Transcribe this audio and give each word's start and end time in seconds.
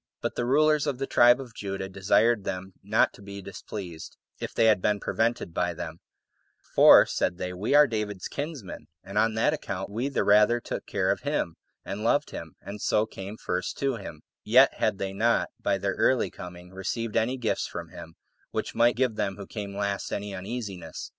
But 0.19 0.33
the 0.33 0.45
rulers 0.47 0.87
of 0.87 0.97
the 0.97 1.05
tribe 1.05 1.39
of 1.39 1.53
Judah 1.53 1.87
desired 1.87 2.43
them 2.43 2.73
not 2.81 3.13
to 3.13 3.21
be 3.21 3.39
displeased, 3.39 4.17
if 4.39 4.51
they 4.51 4.65
had 4.65 4.81
been 4.81 4.99
prevented 4.99 5.53
by 5.53 5.75
them; 5.75 5.99
for, 6.73 7.05
said 7.05 7.37
they, 7.37 7.53
"We 7.53 7.75
are 7.75 7.85
David's 7.85 8.27
kinsmen, 8.27 8.87
and 9.03 9.19
on 9.19 9.35
that 9.35 9.53
account 9.53 9.91
we 9.91 10.09
the 10.09 10.23
rather 10.23 10.59
took 10.59 10.87
care 10.87 11.11
of 11.11 11.19
him, 11.21 11.55
and 11.85 12.03
loved 12.03 12.31
him, 12.31 12.55
and 12.63 12.81
so 12.81 13.05
came 13.05 13.37
first 13.37 13.77
to 13.77 13.97
him;" 13.97 14.23
yet 14.43 14.73
had 14.73 14.97
they 14.97 15.13
not, 15.13 15.49
by 15.61 15.77
their 15.77 15.93
early 15.93 16.31
coming, 16.31 16.71
received 16.73 17.15
any 17.15 17.37
gifts 17.37 17.67
from 17.67 17.89
him, 17.89 18.15
which 18.49 18.73
might 18.73 18.95
give 18.95 19.17
them 19.17 19.35
who 19.35 19.45
came 19.45 19.77
last 19.77 20.11
any 20.11 20.33
uneasiness. 20.33 21.09